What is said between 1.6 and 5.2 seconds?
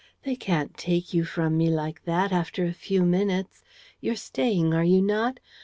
like that, after a few minutes? You're staying, are you